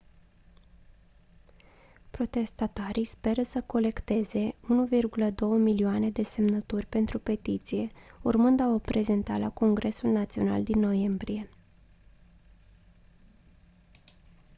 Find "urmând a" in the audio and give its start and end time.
8.21-8.67